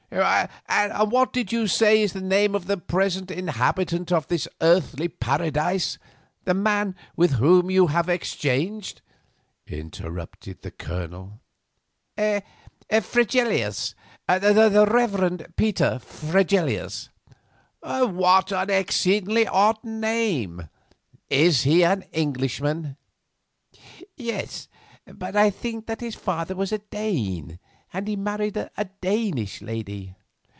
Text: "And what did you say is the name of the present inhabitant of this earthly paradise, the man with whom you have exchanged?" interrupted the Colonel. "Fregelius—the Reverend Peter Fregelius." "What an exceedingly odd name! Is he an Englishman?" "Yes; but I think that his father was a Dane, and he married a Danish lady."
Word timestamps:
"And 0.67 1.09
what 1.09 1.31
did 1.31 1.53
you 1.53 1.67
say 1.67 2.01
is 2.01 2.11
the 2.11 2.19
name 2.19 2.53
of 2.53 2.65
the 2.67 2.75
present 2.75 3.31
inhabitant 3.31 4.11
of 4.11 4.27
this 4.27 4.45
earthly 4.59 5.07
paradise, 5.07 5.97
the 6.43 6.53
man 6.53 6.95
with 7.15 7.35
whom 7.35 7.71
you 7.71 7.87
have 7.87 8.09
exchanged?" 8.09 9.01
interrupted 9.65 10.63
the 10.63 10.71
Colonel. 10.71 11.39
"Fregelius—the 12.17 14.87
Reverend 14.91 15.47
Peter 15.55 15.97
Fregelius." 16.03 17.07
"What 17.81 18.51
an 18.51 18.69
exceedingly 18.69 19.47
odd 19.47 19.81
name! 19.85 20.67
Is 21.29 21.63
he 21.63 21.85
an 21.85 22.01
Englishman?" 22.11 22.97
"Yes; 24.17 24.67
but 25.05 25.37
I 25.37 25.49
think 25.49 25.85
that 25.87 26.01
his 26.01 26.15
father 26.15 26.53
was 26.53 26.73
a 26.73 26.79
Dane, 26.79 27.59
and 27.93 28.07
he 28.07 28.15
married 28.15 28.55
a 28.55 28.89
Danish 29.01 29.61
lady." 29.61 30.15